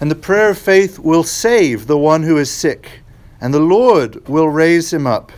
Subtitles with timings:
[0.00, 3.00] And the prayer of faith will save the one who is sick,
[3.40, 5.32] and the Lord will raise him up.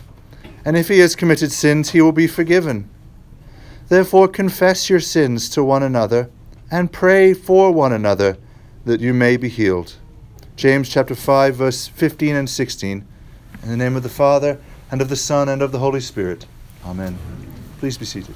[0.63, 2.89] And if he has committed sins, he will be forgiven.
[3.87, 6.29] Therefore, confess your sins to one another
[6.69, 8.37] and pray for one another
[8.85, 9.95] that you may be healed.
[10.55, 13.05] James chapter 5, verse 15 and 16.
[13.63, 14.59] In the name of the Father,
[14.91, 16.45] and of the Son, and of the Holy Spirit.
[16.85, 17.17] Amen.
[17.79, 18.35] Please be seated.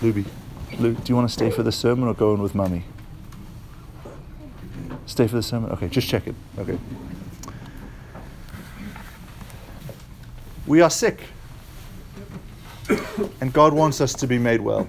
[0.00, 0.24] Luby,
[0.78, 2.84] Luke, do you want to stay for the sermon or go in with Mummy?
[5.06, 5.70] Stay for the sermon?
[5.70, 6.34] Okay, just check it.
[6.58, 6.78] Okay.
[10.66, 11.20] We are sick.
[13.40, 14.88] And God wants us to be made well.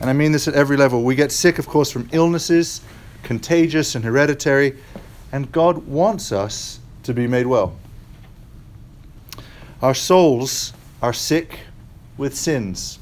[0.00, 1.02] And I mean this at every level.
[1.02, 2.82] We get sick, of course, from illnesses,
[3.22, 4.76] contagious and hereditary,
[5.32, 7.76] and God wants us to be made well.
[9.80, 11.60] Our souls are sick
[12.16, 12.98] with sins.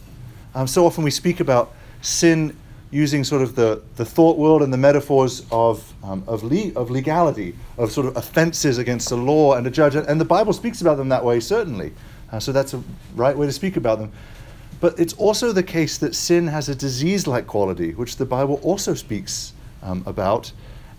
[0.54, 1.74] Um, so often we speak about
[2.06, 2.56] sin
[2.92, 6.88] using sort of the, the thought world and the metaphors of, um, of, le- of
[6.88, 9.96] legality, of sort of offenses against the law and a judge.
[9.96, 11.92] And the Bible speaks about them that way, certainly.
[12.30, 12.82] Uh, so that's a
[13.16, 14.12] right way to speak about them.
[14.80, 18.60] But it's also the case that sin has a disease like quality, which the Bible
[18.62, 19.52] also speaks
[19.82, 20.52] um, about.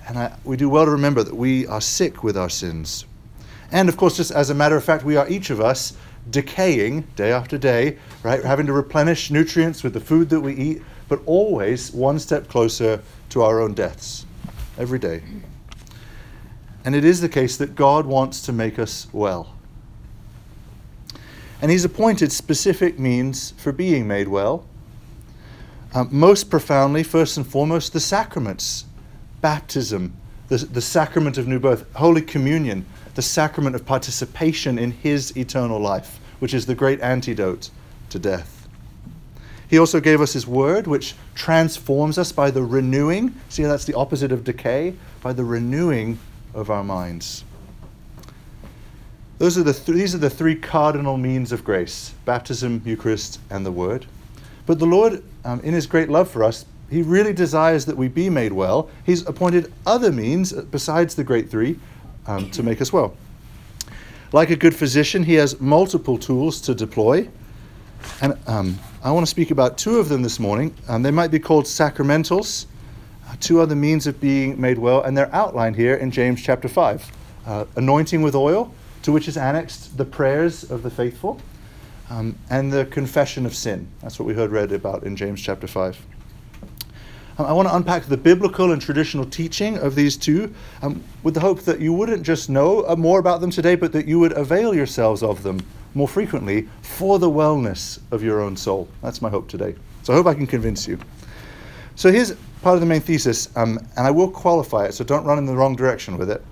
[0.08, 3.06] And I, we do well to remember that we are sick with our sins.
[3.72, 5.94] And of course, just as a matter of fact, we are each of us
[6.30, 8.44] decaying day after day, right?
[8.44, 13.02] Having to replenish nutrients with the food that we eat, but always one step closer
[13.30, 14.26] to our own deaths
[14.78, 15.24] every day.
[16.86, 19.54] And it is the case that God wants to make us well.
[21.62, 24.66] And He's appointed specific means for being made well.
[25.94, 28.86] Um, most profoundly, first and foremost, the sacraments
[29.42, 30.14] baptism,
[30.48, 32.86] the, the sacrament of new birth, Holy Communion,
[33.16, 37.70] the sacrament of participation in His eternal life, which is the great antidote
[38.10, 38.57] to death.
[39.70, 43.36] He also gave us His Word, which transforms us by the renewing.
[43.50, 46.20] See, that's the opposite of decay, by the renewing
[46.54, 47.44] of our minds.
[49.38, 53.66] Those are the th- these are the three cardinal means of grace baptism, Eucharist, and
[53.66, 54.06] the Word.
[54.66, 58.08] But the Lord, um, in His great love for us, He really desires that we
[58.08, 58.90] be made well.
[59.06, 61.78] He's appointed other means besides the great three
[62.26, 63.16] um, to make us well.
[64.32, 67.30] Like a good physician, He has multiple tools to deploy.
[68.22, 70.74] And um, I want to speak about two of them this morning.
[70.88, 72.66] Um, they might be called sacramentals,
[73.28, 76.68] uh, two other means of being made well, and they're outlined here in James chapter
[76.68, 77.12] 5.
[77.46, 78.74] Uh, anointing with oil
[79.04, 81.40] to which is annexed the prayers of the faithful
[82.10, 83.88] um, and the confession of sin.
[84.02, 85.98] That's what we heard read about in James chapter 5.
[87.38, 91.36] Um, I want to unpack the biblical and traditional teaching of these two um, with
[91.36, 94.20] the hope that you wouldn't just know uh, more about them today, but that you
[94.20, 95.60] would avail yourselves of them
[95.98, 98.88] more frequently for the wellness of your own soul.
[99.02, 99.76] That's my hope today.
[100.04, 101.00] So I hope I can convince you.
[101.96, 102.32] So here's
[102.62, 105.46] part of the main thesis, um, and I will qualify it, so don't run in
[105.46, 106.46] the wrong direction with it.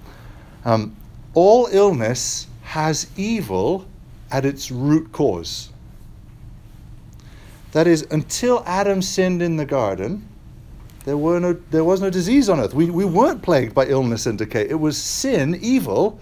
[0.66, 0.96] Um,
[1.36, 3.86] all illness has evil
[4.32, 5.70] at its root cause.
[7.74, 10.28] That is, until Adam sinned in the garden,
[11.04, 12.74] there, were no, there was no disease on earth.
[12.74, 14.68] We, we weren't plagued by illness and decay.
[14.68, 16.20] It was sin, evil,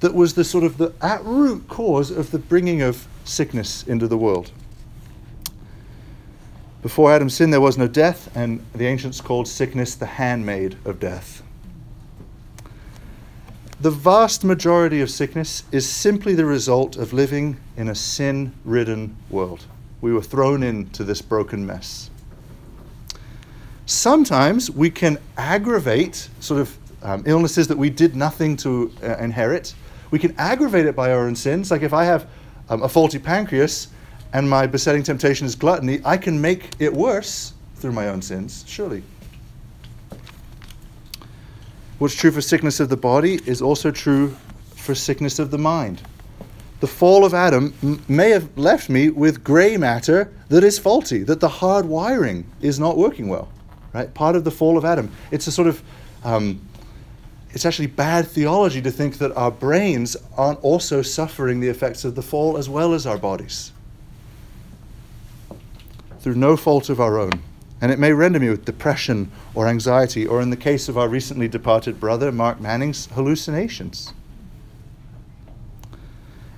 [0.00, 4.08] that was the sort of the at root cause of the bringing of sickness into
[4.08, 4.50] the world.
[6.82, 10.98] Before Adam sinned, there was no death, and the ancients called sickness the handmaid of
[10.98, 11.42] death.
[13.80, 19.16] The vast majority of sickness is simply the result of living in a sin ridden
[19.28, 19.66] world.
[20.00, 22.10] We were thrown into this broken mess.
[23.84, 29.74] Sometimes we can aggravate sort of um, illnesses that we did nothing to uh, inherit.
[30.10, 31.70] We can aggravate it by our own sins.
[31.70, 32.28] Like if I have
[32.68, 33.88] um, a faulty pancreas
[34.32, 38.64] and my besetting temptation is gluttony, I can make it worse through my own sins,
[38.66, 39.02] surely.
[41.98, 44.36] What's true for sickness of the body is also true
[44.74, 46.00] for sickness of the mind.
[46.80, 51.22] The fall of Adam m- may have left me with gray matter that is faulty,
[51.24, 53.50] that the hard wiring is not working well.
[53.92, 54.12] Right?
[54.14, 55.10] Part of the fall of Adam.
[55.30, 55.82] It's a sort of,
[56.24, 56.60] um,
[57.52, 62.14] it's actually bad theology to think that our brains aren't also suffering the effects of
[62.14, 63.72] the fall as well as our bodies.
[66.20, 67.42] Through no fault of our own
[67.80, 71.08] and it may render me with depression or anxiety, or in the case of our
[71.08, 74.12] recently departed brother, Mark Manning's hallucinations.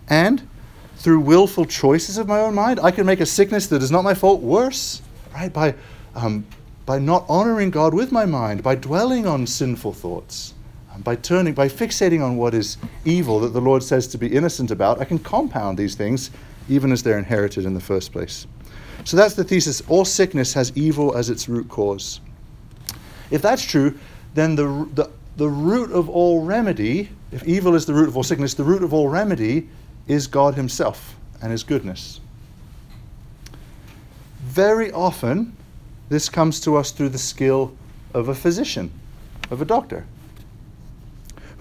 [0.09, 0.49] And
[0.97, 4.03] through willful choices of my own mind, I can make a sickness that is not
[4.03, 5.00] my fault worse,
[5.33, 5.53] right?
[5.53, 5.75] By,
[6.15, 6.45] um,
[6.87, 10.55] by not honoring God with my mind, by dwelling on sinful thoughts,
[10.99, 14.71] by turning, by fixating on what is evil that the Lord says to be innocent
[14.71, 16.31] about, I can compound these things
[16.69, 18.47] even as they're inherited in the first place.
[19.05, 19.83] So that's the thesis.
[19.89, 22.21] All sickness has evil as its root cause.
[23.31, 23.99] If that's true,
[24.35, 28.23] then the, the, the root of all remedy, if evil is the root of all
[28.23, 29.69] sickness, the root of all remedy
[30.06, 32.21] is God Himself and His goodness.
[34.41, 35.56] Very often,
[36.09, 37.75] this comes to us through the skill
[38.12, 38.93] of a physician,
[39.50, 40.05] of a doctor,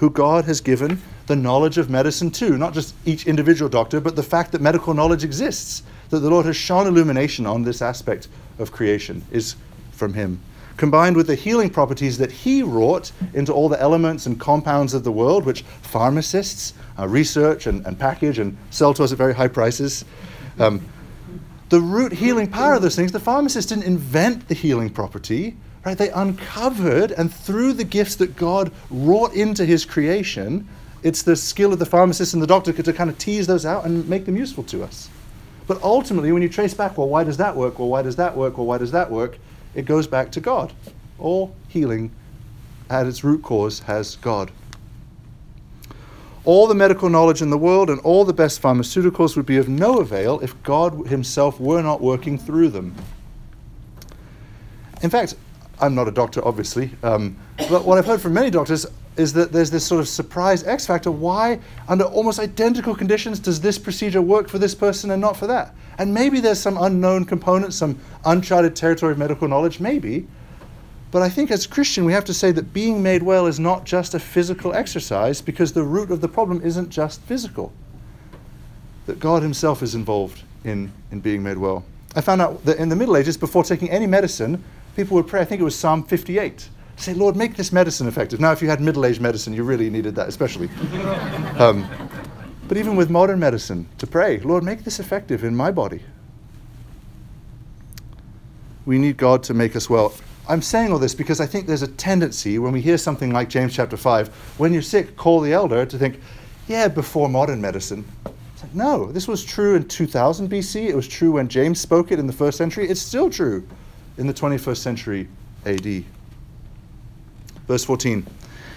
[0.02, 4.16] who God has given the knowledge of medicine to, not just each individual doctor, but
[4.16, 8.28] the fact that medical knowledge exists, that the Lord has shone illumination on this aspect
[8.58, 9.56] of creation is
[9.92, 10.42] from Him.
[10.76, 15.04] Combined with the healing properties that He wrought into all the elements and compounds of
[15.04, 19.36] the world, which pharmacists uh, research and, and package and sell to us at very
[19.36, 20.04] high prices.
[20.58, 20.82] Um,
[21.70, 25.56] the root healing power of those things, the pharmacist didn't invent the healing property,
[25.86, 25.98] right?
[25.98, 30.68] They uncovered, and through the gifts that God wrought into his creation,
[31.04, 33.86] it's the skill of the pharmacist and the doctor to kind of tease those out
[33.86, 35.10] and make them useful to us.
[35.68, 37.80] But ultimately, when you trace back, well, why does that work?
[37.80, 38.58] Well, why does that work?
[38.58, 39.38] Well, why does that work?
[39.74, 40.74] It goes back to God.
[41.18, 42.12] All healing
[42.90, 44.52] at its root cause has God.
[46.44, 49.70] All the medical knowledge in the world and all the best pharmaceuticals would be of
[49.70, 52.96] no avail if God Himself were not working through them.
[55.04, 55.36] In fact,
[55.82, 58.86] I'm not a doctor, obviously, um, but what I've heard from many doctors
[59.18, 61.12] is that there's this sort of surprise X factor.
[61.12, 65.48] Why, under almost identical conditions, does this procedure work for this person and not for
[65.48, 65.74] that?
[65.98, 70.28] And maybe there's some unknown component, some uncharted territory of medical knowledge, maybe.
[71.10, 73.84] But I think as Christian, we have to say that being made well is not
[73.84, 77.74] just a physical exercise because the root of the problem isn't just physical.
[79.08, 81.84] That God Himself is involved in, in being made well.
[82.16, 84.64] I found out that in the Middle Ages, before taking any medicine,
[84.96, 88.40] people would pray, I think it was Psalm 58, say, Lord, make this medicine effective.
[88.40, 90.70] Now, if you had middle aged medicine, you really needed that, especially.
[91.58, 91.88] um,
[92.68, 96.02] but even with modern medicine, to pray, Lord, make this effective in my body.
[98.86, 100.14] We need God to make us well.
[100.48, 103.48] I'm saying all this because I think there's a tendency when we hear something like
[103.48, 104.28] James chapter 5,
[104.58, 106.20] when you're sick, call the elder, to think,
[106.68, 108.04] yeah, before modern medicine.
[108.26, 110.88] It's like, no, this was true in 2000 BC.
[110.88, 112.90] It was true when James spoke it in the first century.
[112.90, 113.68] It's still true
[114.18, 115.28] in the 21st century
[115.66, 116.04] AD.
[117.68, 118.26] Verse 14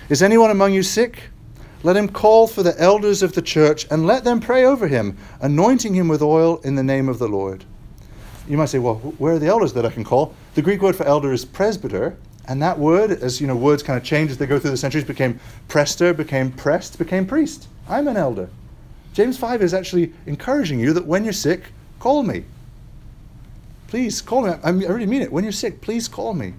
[0.09, 1.23] Is anyone among you sick?
[1.83, 5.19] Let him call for the elders of the church and let them pray over him,
[5.41, 7.65] anointing him with oil in the name of the Lord.
[8.49, 10.35] You might say, well, where are the elders that I can call?
[10.55, 12.17] The Greek word for elder is presbyter,
[12.47, 14.77] and that word, as you know, words kind of change as they go through the
[14.79, 15.39] centuries, became
[15.69, 17.69] prester, became prest, became priest.
[17.89, 18.49] I'm an elder.
[19.13, 21.65] James 5 is actually encouraging you that when you're sick,
[22.01, 22.45] call me.
[23.89, 24.51] Please call me.
[24.51, 25.33] I, I really mean it.
[25.33, 26.55] When you're sick, please call me.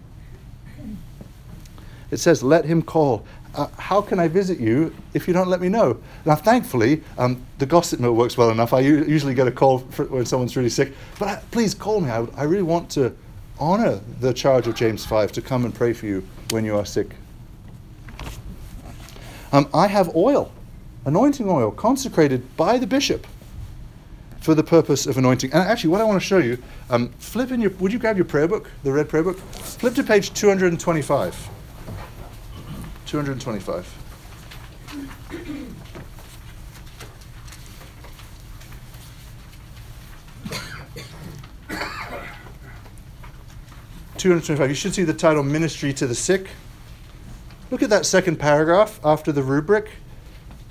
[2.11, 3.25] It says, let him call
[3.55, 6.01] uh, how can I visit you if you don't let me know?
[6.25, 8.73] Now, thankfully, um, the gossip mill works well enough.
[8.73, 10.93] I u- usually get a call when someone's really sick.
[11.19, 12.09] But uh, please call me.
[12.09, 13.15] I, I really want to
[13.59, 16.85] honor the charge of James 5 to come and pray for you when you are
[16.85, 17.15] sick.
[19.53, 20.51] Um, I have oil,
[21.05, 23.25] anointing oil, consecrated by the bishop
[24.45, 25.51] for the purpose of anointing.
[25.51, 26.61] And actually, what I want to show you,
[26.91, 29.39] um, flip in your, would you grab your prayer book, the red prayer book?
[29.39, 31.49] Flip to page 225.
[33.07, 34.01] 225.
[44.17, 44.69] Two hundred twenty-five.
[44.69, 46.49] You should see the title "Ministry to the Sick."
[47.69, 49.89] Look at that second paragraph after the rubric.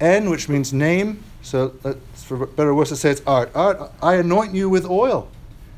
[0.01, 1.23] N, which means name.
[1.45, 1.75] So,
[2.15, 3.51] for better words, to say it's art.
[3.55, 3.93] Art.
[4.03, 5.29] I anoint you with oil,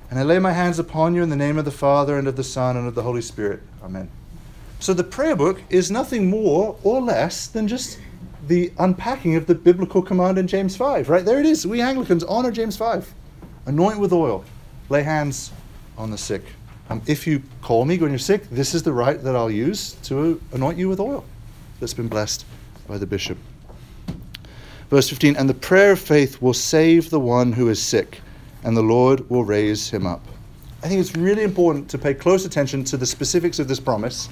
[0.09, 2.37] and I lay my hands upon you in the name of the Father and of
[2.37, 3.61] the Son and of the Holy Spirit.
[3.83, 4.09] Amen.
[4.79, 7.99] So the prayer book is nothing more or less than just
[8.47, 11.09] the unpacking of the biblical command in James 5.
[11.09, 11.67] Right there it is.
[11.67, 13.13] We Anglicans honor James 5.
[13.67, 14.45] Anoint with oil,
[14.89, 15.51] lay hands
[15.99, 16.45] on the sick.
[16.89, 19.95] Um, if you call me when you're sick, this is the rite that I'll use
[20.05, 21.25] to anoint you with oil
[21.81, 22.45] that's been blessed
[22.87, 23.39] by the bishop.
[24.91, 28.21] Verse 15 And the prayer of faith will save the one who is sick,
[28.65, 30.23] and the Lord will raise him up.
[30.83, 34.29] I think it's really important to pay close attention to the specifics of this promise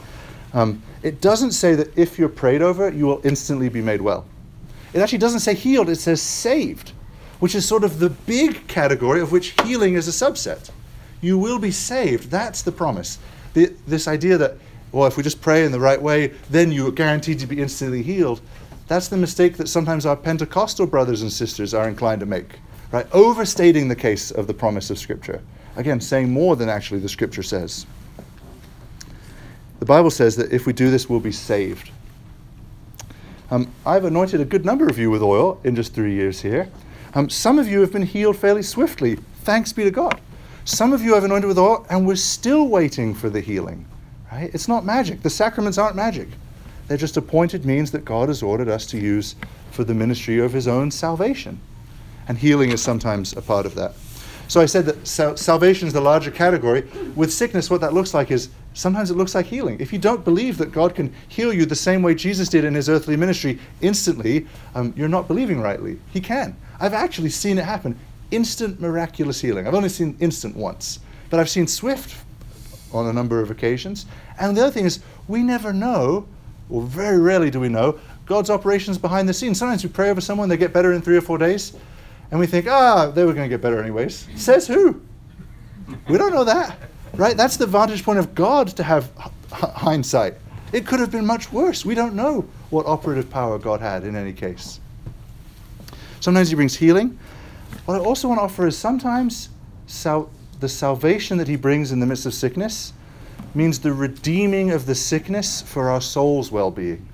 [0.54, 4.24] um, it doesn't say that if you're prayed over, you will instantly be made well.
[4.92, 6.92] It actually doesn't say healed, it says saved,
[7.40, 10.70] which is sort of the big category of which healing is a subset.
[11.20, 12.30] You will be saved.
[12.30, 13.18] That's the promise.
[13.54, 14.56] The, this idea that,
[14.92, 17.60] well, if we just pray in the right way, then you are guaranteed to be
[17.60, 18.40] instantly healed.
[18.86, 22.58] That's the mistake that sometimes our Pentecostal brothers and sisters are inclined to make,
[22.92, 23.06] right?
[23.12, 25.40] Overstating the case of the promise of Scripture.
[25.76, 27.86] Again, saying more than actually the Scripture says.
[29.80, 31.90] The Bible says that if we do this, we'll be saved.
[33.50, 36.68] Um, I've anointed a good number of you with oil in just three years here.
[37.14, 39.16] Um, some of you have been healed fairly swiftly.
[39.42, 40.20] Thanks be to God.
[40.64, 43.86] Some of you have anointed with oil, and we're still waiting for the healing.
[44.32, 44.50] Right?
[44.54, 45.22] It's not magic.
[45.22, 46.28] The sacraments aren't magic.
[46.88, 49.36] They're just appointed means that God has ordered us to use
[49.70, 51.60] for the ministry of his own salvation.
[52.28, 53.94] And healing is sometimes a part of that.
[54.48, 56.82] So I said that sal- salvation is the larger category.
[57.16, 59.80] With sickness, what that looks like is sometimes it looks like healing.
[59.80, 62.74] If you don't believe that God can heal you the same way Jesus did in
[62.74, 65.98] his earthly ministry instantly, um, you're not believing rightly.
[66.12, 66.56] He can.
[66.78, 67.98] I've actually seen it happen
[68.30, 69.66] instant miraculous healing.
[69.66, 70.98] I've only seen instant once,
[71.30, 72.16] but I've seen swift
[72.92, 74.06] on a number of occasions.
[74.38, 76.26] And the other thing is, we never know,
[76.74, 79.58] or very rarely do we know, God's operations behind the scenes.
[79.58, 81.72] Sometimes we pray over someone, they get better in three or four days,
[82.32, 84.26] and we think, ah, they were going to get better anyways.
[84.34, 85.00] Says who?
[86.08, 86.76] We don't know that,
[87.14, 87.36] right?
[87.36, 90.34] That's the vantage point of God to have h- hindsight.
[90.72, 91.84] It could have been much worse.
[91.84, 94.80] We don't know what operative power God had in any case.
[96.18, 97.16] Sometimes He brings healing.
[97.84, 99.50] What I also want to offer is sometimes
[99.86, 102.92] sal- the salvation that He brings in the midst of sickness
[103.54, 107.06] means the redeeming of the sickness for our soul's well being.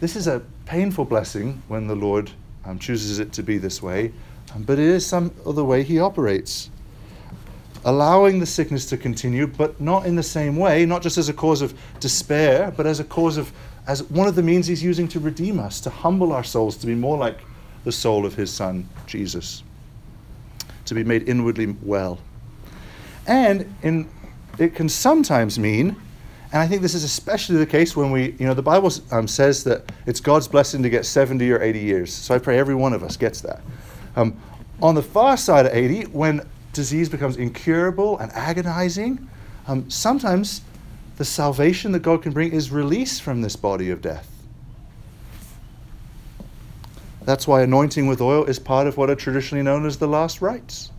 [0.00, 2.30] This is a painful blessing when the Lord
[2.64, 4.12] um, chooses it to be this way,
[4.54, 6.70] um, but it is some other way He operates.
[7.84, 11.32] Allowing the sickness to continue, but not in the same way, not just as a
[11.32, 13.52] cause of despair, but as a cause of,
[13.86, 16.86] as one of the means He's using to redeem us, to humble our souls, to
[16.86, 17.40] be more like
[17.84, 19.64] the soul of His Son, Jesus,
[20.84, 22.18] to be made inwardly well.
[23.26, 24.08] And in,
[24.58, 25.96] it can sometimes mean,
[26.52, 29.26] and I think this is especially the case when we, you know, the Bible um,
[29.26, 32.12] says that it's God's blessing to get 70 or 80 years.
[32.12, 33.60] So I pray every one of us gets that.
[34.16, 34.38] Um,
[34.82, 39.28] on the far side of 80, when disease becomes incurable and agonizing,
[39.66, 40.60] um, sometimes
[41.16, 44.28] the salvation that God can bring is release from this body of death.
[47.24, 50.42] That's why anointing with oil is part of what are traditionally known as the last
[50.42, 50.91] rites.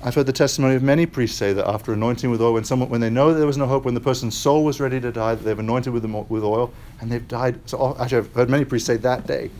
[0.00, 2.88] I've heard the testimony of many priests say that after anointing with oil, when someone,
[2.88, 5.10] when they know that there was no hope, when the person's soul was ready to
[5.10, 7.58] die, that they've anointed with, with oil, and they've died.
[7.68, 9.50] So actually, I've heard many priests say that day,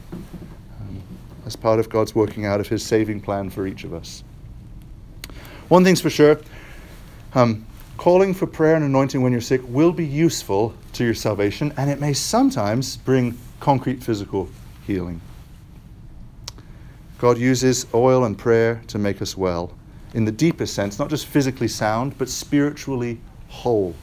[0.81, 1.03] um,
[1.45, 4.23] as part of God's working out of His saving plan for each of us.
[5.67, 6.41] One thing's for sure:
[7.35, 7.67] um,
[7.97, 11.91] calling for prayer and anointing when you're sick will be useful to your salvation, and
[11.91, 14.49] it may sometimes bring concrete physical
[14.87, 15.21] healing.
[17.19, 19.73] God uses oil and prayer to make us well
[20.19, 23.95] in the deepest sense, not just physically sound, but spiritually whole.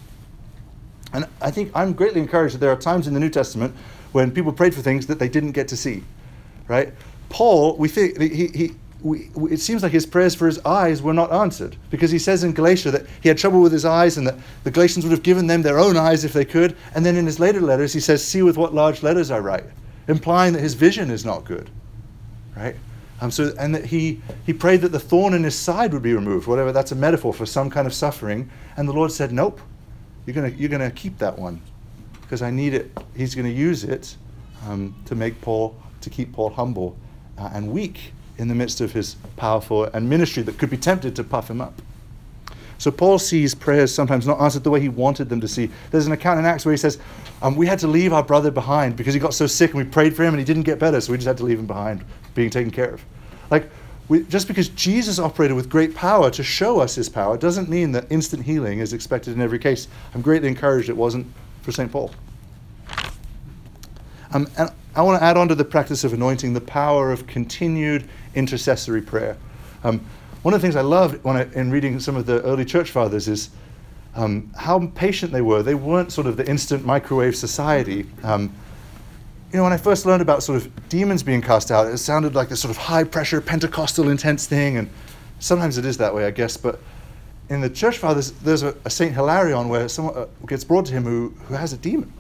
[1.12, 3.76] And I think I'm greatly encouraged that there are times in the New Testament
[4.14, 6.06] when people prayed for things that they didn't get to see,
[6.70, 6.94] right?
[7.28, 11.14] Paul, we think he, he we, it seems like his prayers for his eyes were
[11.14, 14.26] not answered because he says in Galatia that he had trouble with his eyes and
[14.26, 16.78] that the Galatians would have given them their own eyes if they could.
[16.96, 19.66] And then in his later letters, he says, See with what large letters I write,
[20.08, 21.70] implying that his vision is not good,
[22.56, 22.78] right?
[23.22, 26.14] Um, so, and that he, he prayed that the thorn in his side would be
[26.14, 28.50] removed, whatever that's a metaphor for some kind of suffering.
[28.76, 29.62] And the Lord said, Nope,
[30.26, 31.62] you're going you're gonna keep that one
[32.26, 32.92] because I need it.
[33.16, 34.16] He's going to use it
[34.68, 36.98] um, to make Paul, to keep Paul humble
[37.38, 41.16] uh, and weak in the midst of his powerful and ministry that could be tempted
[41.16, 41.82] to puff him up.
[42.78, 45.70] So Paul sees prayers sometimes not answered the way he wanted them to see.
[45.92, 46.98] There's an account in Acts where he says,
[47.42, 49.90] um, "We had to leave our brother behind because he got so sick, and we
[49.90, 51.68] prayed for him, and he didn't get better, so we just had to leave him
[51.68, 52.04] behind,
[52.36, 53.04] being taken care of."
[53.50, 53.70] Like,
[54.08, 57.92] we, just because Jesus operated with great power to show us his power doesn't mean
[57.94, 59.88] that instant healing is expected in every case.
[60.14, 61.26] I'm greatly encouraged it wasn't
[61.64, 61.92] for St.
[61.92, 62.12] Paul.
[64.32, 67.26] Um, and I want to add on to the practice of anointing the power of
[67.26, 69.38] continued intercessory prayer.
[69.84, 70.06] Um,
[70.44, 72.92] one of the things I loved when I, in reading some of the early church
[72.92, 73.50] fathers is
[74.16, 75.64] um, how patient they were.
[75.64, 78.06] They weren't sort of the instant microwave society.
[78.24, 78.54] Um,
[79.52, 82.36] you know, when I first learned about sort of demons being cast out, it sounded
[82.36, 84.90] like this sort of high pressure, Pentecostal, intense thing, and
[85.40, 86.58] sometimes it is that way, I guess.
[86.58, 86.80] But
[87.50, 90.94] in the church fathers, there's a, a Saint Hilarion where someone uh, gets brought to
[90.94, 92.12] him who, who has a demon.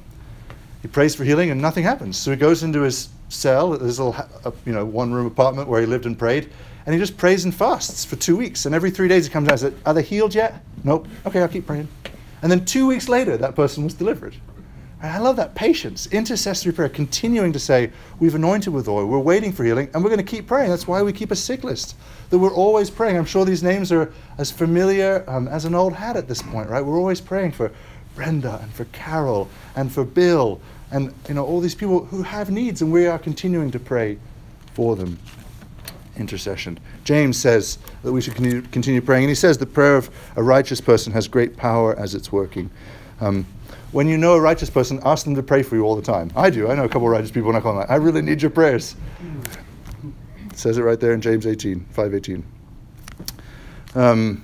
[0.82, 2.15] He prays for healing and nothing happens.
[2.15, 4.15] So he goes into his cell, his little,
[4.46, 6.50] uh, you know, one room apartment where he lived and prayed,
[6.86, 8.65] and he just prays and fasts for two weeks.
[8.65, 10.63] And every three days he comes out and says, Are they healed yet?
[10.84, 11.08] Nope.
[11.25, 11.88] Okay, I'll keep praying.
[12.44, 14.36] And then two weeks later, that person was delivered.
[15.10, 19.52] I love that patience, intercessory prayer, continuing to say, We've anointed with oil, we're waiting
[19.52, 20.70] for healing, and we're going to keep praying.
[20.70, 21.96] That's why we keep a sick list,
[22.30, 23.18] that we're always praying.
[23.18, 26.70] I'm sure these names are as familiar um, as an old hat at this point,
[26.70, 26.84] right?
[26.84, 27.72] We're always praying for
[28.16, 32.50] Brenda and for Carol and for Bill and you know all these people who have
[32.50, 34.18] needs, and we are continuing to pray
[34.74, 35.20] for them.
[36.18, 36.80] Intercession.
[37.04, 40.80] James says that we should continue praying, and he says the prayer of a righteous
[40.80, 42.70] person has great power as it's working.
[43.22, 43.46] Um,
[43.92, 46.32] when you know a righteous person, ask them to pray for you all the time.
[46.36, 46.70] I do.
[46.70, 48.42] I know a couple of righteous people, and I call them, like, I really need
[48.42, 48.96] your prayers.
[50.52, 52.44] It says it right there in James 18, 518.
[53.96, 54.44] Um,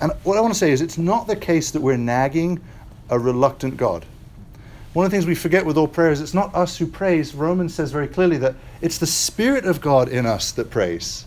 [0.00, 2.60] And what I want to say is it's not the case that we're nagging
[3.08, 4.04] a reluctant God.
[4.92, 7.34] One of the things we forget with all prayer is it's not us who prays.
[7.34, 11.24] Romans says very clearly that it's the Spirit of God in us that prays.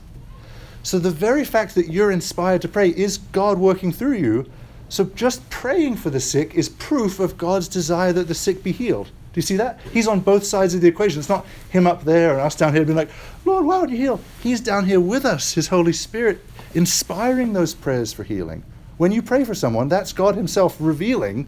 [0.83, 4.49] So the very fact that you're inspired to pray is God working through you.
[4.89, 8.71] So just praying for the sick is proof of God's desire that the sick be
[8.71, 9.07] healed.
[9.07, 9.79] Do you see that?
[9.93, 11.19] He's on both sides of the equation.
[11.19, 13.11] It's not him up there and us down here being like,
[13.45, 14.19] Lord, why would you heal?
[14.41, 18.63] He's down here with us, his Holy Spirit, inspiring those prayers for healing.
[18.97, 21.47] When you pray for someone, that's God Himself revealing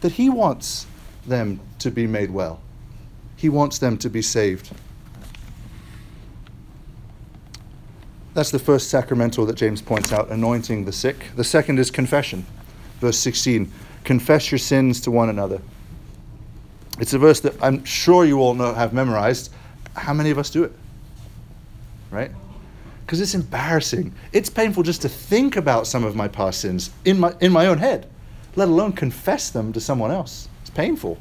[0.00, 0.86] that He wants
[1.26, 2.60] them to be made well.
[3.36, 4.70] He wants them to be saved.
[8.32, 11.26] That's the first sacramental that James points out, anointing the sick.
[11.36, 12.46] The second is confession.
[13.00, 13.70] Verse 16
[14.04, 15.60] Confess your sins to one another.
[16.98, 19.52] It's a verse that I'm sure you all know, have memorized.
[19.94, 20.72] How many of us do it?
[22.10, 22.30] Right?
[23.04, 24.14] Because it's embarrassing.
[24.32, 27.66] It's painful just to think about some of my past sins in my, in my
[27.66, 28.08] own head,
[28.54, 30.48] let alone confess them to someone else.
[30.62, 31.18] It's painful.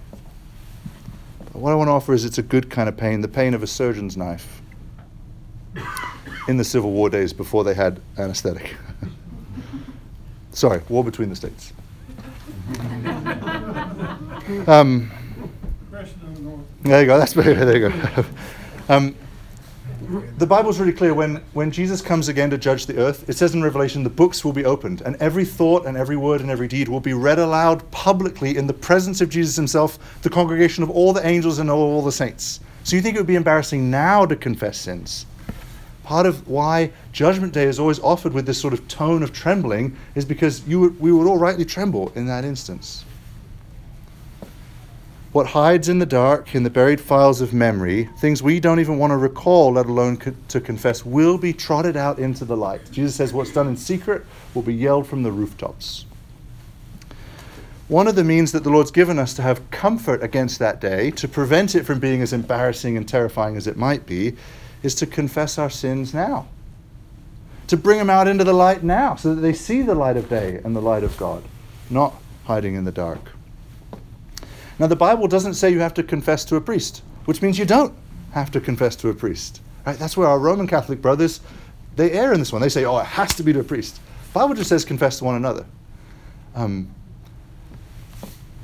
[1.39, 3.53] But what I want to offer is it's a good kind of pain the pain
[3.53, 4.61] of a surgeon's knife
[6.47, 8.75] in the Civil War days before they had anesthetic.
[10.55, 11.73] Sorry, war between the states.
[14.67, 15.11] um,
[16.81, 17.17] there you go.
[17.19, 18.25] That's there you go.
[18.87, 19.15] um,
[20.37, 21.13] the Bible's really clear.
[21.13, 24.45] When when Jesus comes again to judge the earth, it says in Revelation, the books
[24.45, 27.37] will be opened, and every thought and every word and every deed will be read
[27.37, 31.69] aloud publicly in the presence of Jesus Himself, the congregation of all the angels and
[31.69, 32.61] all the saints.
[32.85, 35.25] So you think it would be embarrassing now to confess sins?
[36.05, 39.97] Part of why Judgment Day is always offered with this sort of tone of trembling
[40.13, 43.03] is because you would, we would all rightly tremble in that instance.
[45.31, 48.97] What hides in the dark, in the buried files of memory, things we don't even
[48.97, 52.89] want to recall, let alone co- to confess, will be trotted out into the light.
[52.91, 56.05] Jesus says, What's done in secret will be yelled from the rooftops.
[57.87, 61.11] One of the means that the Lord's given us to have comfort against that day,
[61.11, 64.35] to prevent it from being as embarrassing and terrifying as it might be,
[64.85, 66.47] is to confess our sins now.
[67.67, 70.29] To bring them out into the light now so that they see the light of
[70.29, 71.43] day and the light of God,
[71.89, 72.13] not
[72.45, 73.31] hiding in the dark.
[74.77, 77.65] Now, the Bible doesn't say you have to confess to a priest, which means you
[77.65, 77.93] don't
[78.33, 79.61] have to confess to a priest.
[79.85, 79.97] Right?
[79.97, 81.39] That's where our Roman Catholic brothers
[81.95, 82.61] they err in this one.
[82.61, 83.99] They say, "Oh, it has to be to a priest."
[84.33, 85.65] Bible just says confess to one another.
[86.55, 86.93] Um,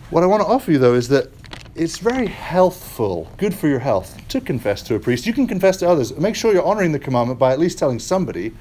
[0.10, 1.30] what I want to offer you, though, is that
[1.76, 5.26] it's very healthful, good for your health, to confess to a priest.
[5.26, 6.16] You can confess to others.
[6.18, 8.54] Make sure you're honoring the commandment by at least telling somebody.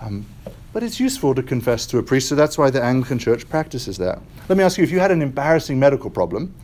[0.00, 0.26] Um,
[0.72, 3.98] but it's useful to confess to a priest, so that's why the Anglican Church practices
[3.98, 4.20] that.
[4.48, 6.54] Let me ask you if you had an embarrassing medical problem,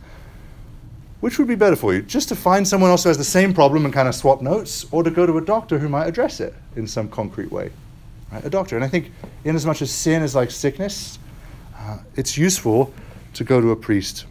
[1.19, 2.01] which would be better for you?
[2.01, 4.85] Just to find someone else who has the same problem and kind of swap notes,
[4.91, 7.71] or to go to a doctor who might address it in some concrete way?
[8.31, 8.45] Right?
[8.45, 8.75] A doctor.
[8.75, 9.11] And I think,
[9.45, 11.17] in as much as sin is like sickness,
[11.77, 12.93] uh, it's useful
[13.33, 14.25] to go to a priest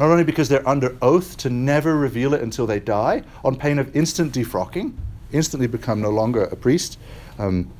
[0.00, 3.78] not only because they're under oath to never reveal it until they die, on pain
[3.78, 4.94] of instant defrocking,
[5.30, 6.98] instantly become no longer a priest.
[7.38, 7.70] Um,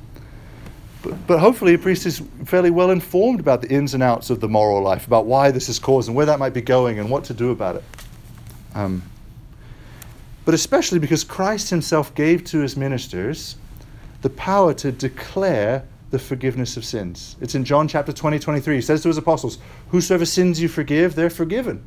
[1.03, 4.41] but, but, hopefully, a priest is fairly well informed about the ins and outs of
[4.41, 7.09] the moral life, about why this is caused and where that might be going and
[7.09, 7.85] what to do about it.
[8.75, 9.03] Um,
[10.45, 13.57] but especially because Christ himself gave to his ministers
[14.21, 17.37] the power to declare the forgiveness of sins.
[17.41, 18.75] It's in John chapter 20, 23.
[18.75, 19.57] He says to his apostles,
[19.89, 21.83] Whosoever sins you forgive, they're forgiven.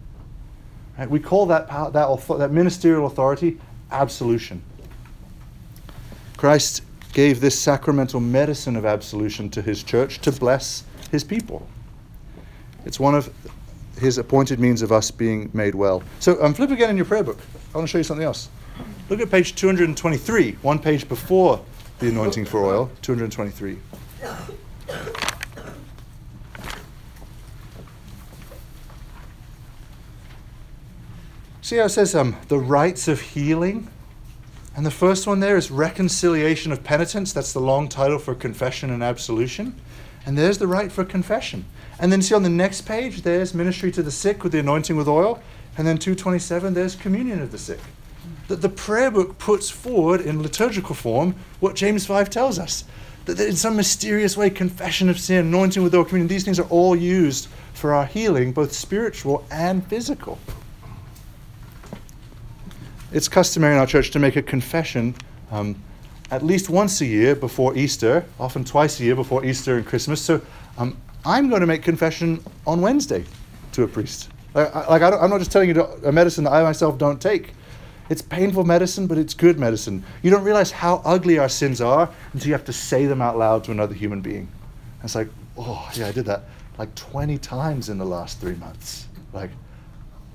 [0.97, 1.09] Right?
[1.09, 3.59] We call that, power, that, that ministerial authority
[3.91, 4.61] absolution.
[6.37, 11.67] Christ gave this sacramental medicine of absolution to his church to bless his people.
[12.85, 13.33] It's one of
[13.99, 16.03] his appointed means of us being made well.
[16.19, 17.39] So um, flip again in your prayer book.
[17.73, 18.49] I want to show you something else.
[19.09, 21.63] Look at page 223, one page before
[21.99, 23.77] the anointing for oil, 223.
[31.63, 33.87] See how it says um, the rites of healing?
[34.75, 37.31] And the first one there is reconciliation of penitence.
[37.31, 39.79] That's the long title for confession and absolution.
[40.25, 41.63] And there's the rite for confession.
[41.97, 44.97] And then see on the next page, there's ministry to the sick with the anointing
[44.97, 45.41] with oil.
[45.77, 47.79] And then 227, there's communion of the sick.
[48.49, 52.83] That the prayer book puts forward in liturgical form what James 5 tells us.
[53.23, 56.67] That in some mysterious way, confession of sin, anointing with oil, communion, these things are
[56.67, 60.39] all used for our healing, both spiritual and physical.
[63.13, 65.15] It's customary in our church to make a confession
[65.51, 65.81] um,
[66.31, 70.19] at least once a year before Easter, often twice a year before Easter and Christmas.
[70.19, 70.41] So
[70.79, 73.23] um, I'm going to make confession on Wednesday
[73.73, 74.29] to a priest.
[74.55, 77.21] Like, I, like I am not just telling you a medicine that I myself don't
[77.21, 77.53] take.
[78.09, 80.03] It's painful medicine, but it's good medicine.
[80.23, 83.37] You don't realize how ugly our sins are until you have to say them out
[83.37, 84.47] loud to another human being.
[85.03, 86.43] It's like, oh, yeah, I did that
[86.77, 89.07] like 20 times in the last three months.
[89.31, 89.51] Like,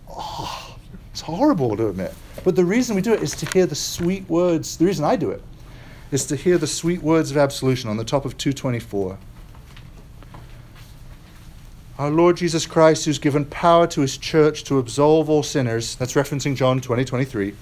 [0.09, 0.77] oh,
[1.19, 2.15] it's horrible to admit.
[2.45, 4.77] But the reason we do it is to hear the sweet words.
[4.77, 5.43] The reason I do it
[6.13, 9.19] is to hear the sweet words of absolution on the top of 224.
[11.99, 16.13] Our Lord Jesus Christ, who's given power to his church to absolve all sinners, that's
[16.13, 17.53] referencing John 20, 23,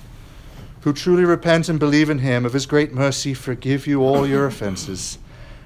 [0.82, 4.44] who truly repent and believe in him, of his great mercy, forgive you all your
[4.52, 5.16] offenses.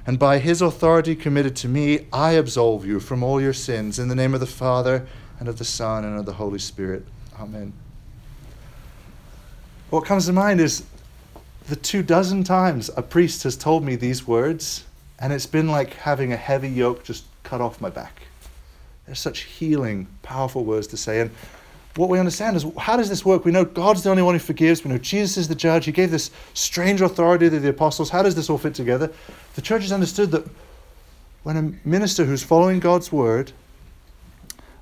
[0.07, 4.07] And by his authority committed to me, I absolve you from all your sins in
[4.07, 5.09] the name of the Father,
[5.40, 7.05] and of the Son, and of the Holy Spirit.
[7.40, 7.72] Amen.
[9.88, 10.85] What comes to mind is
[11.68, 14.85] the two dozen times a priest has told me these words,
[15.18, 18.20] and it's been like having a heavy yoke just cut off my back.
[19.07, 21.20] They're such healing, powerful words to say.
[21.20, 21.31] And
[21.96, 23.46] what we understand is how does this work?
[23.46, 24.85] We know God's the only one who forgives.
[24.85, 25.87] We know Jesus is the judge.
[25.87, 28.11] He gave this strange authority to the apostles.
[28.11, 29.11] How does this all fit together?
[29.55, 30.46] The church has understood that
[31.42, 33.53] when a minister who's following God's word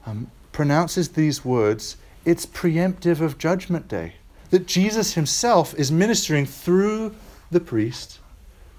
[0.07, 1.97] um, pronounces these words,
[2.29, 4.13] it's preemptive of Judgment Day.
[4.51, 7.15] That Jesus himself is ministering through
[7.51, 8.19] the priest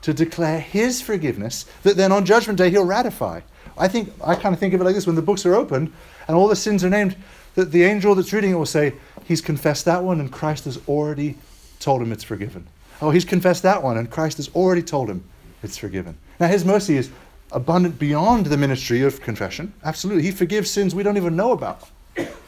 [0.04, 3.42] to declare his forgiveness, that then on Judgment Day he'll ratify.
[3.76, 5.92] I think I kind of think of it like this: when the books are opened
[6.28, 7.16] and all the sins are named,
[7.56, 8.94] that the angel that's reading it will say,
[9.26, 11.36] "He's confessed that one, and Christ has already
[11.80, 12.68] told him it's forgiven."
[13.02, 15.24] Oh, he's confessed that one, and Christ has already told him
[15.64, 16.18] it's forgiven.
[16.40, 17.10] Now, His mercy is
[17.52, 19.74] abundant beyond the ministry of confession.
[19.84, 21.90] Absolutely, He forgives sins we don't even know about.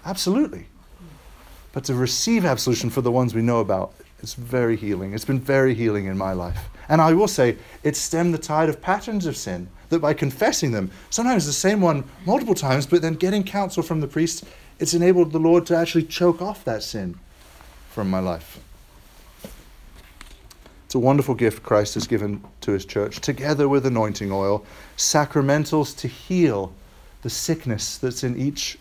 [0.05, 0.67] Absolutely.
[1.73, 5.13] But to receive absolution for the ones we know about, it's very healing.
[5.13, 6.69] It's been very healing in my life.
[6.89, 10.71] And I will say, it stemmed the tide of patterns of sin that by confessing
[10.71, 14.43] them, sometimes the same one multiple times, but then getting counsel from the priest,
[14.79, 17.17] it's enabled the Lord to actually choke off that sin
[17.89, 18.59] from my life.
[20.85, 24.65] It's a wonderful gift Christ has given to his church, together with anointing oil,
[24.97, 26.73] sacramentals to heal
[27.21, 28.77] the sickness that's in each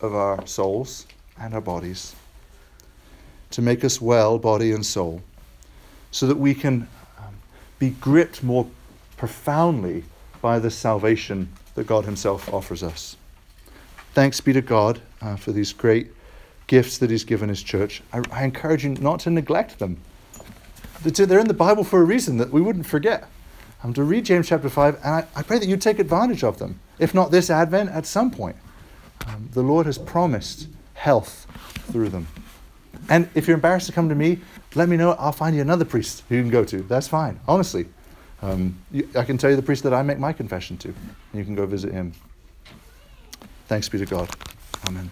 [0.00, 1.06] of our souls
[1.40, 2.14] and our bodies,
[3.50, 5.22] to make us well, body and soul,
[6.10, 7.34] so that we can um,
[7.78, 8.66] be gripped more
[9.16, 10.04] profoundly
[10.40, 13.16] by the salvation that God Himself offers us.
[14.14, 16.08] Thanks be to God uh, for these great
[16.66, 18.02] gifts that He's given His church.
[18.12, 20.00] I, I, encourage you not to neglect them.
[21.02, 23.28] They're in the Bible for a reason that we wouldn't forget.
[23.84, 26.58] Um, to read James chapter 5, and I, I pray that you take advantage of
[26.58, 26.80] them.
[26.98, 28.56] If not this Advent, at some point.
[29.26, 31.46] Um, the Lord has promised health
[31.92, 32.26] through them.
[33.08, 34.40] And if you're embarrassed to come to me,
[34.74, 35.12] let me know.
[35.12, 36.82] I'll find you another priest who you can go to.
[36.82, 37.86] That's fine, honestly.
[38.42, 40.94] Um, you, I can tell you the priest that I make my confession to.
[41.34, 42.12] You can go visit him.
[43.66, 44.30] Thanks be to God.
[44.86, 45.10] Amen.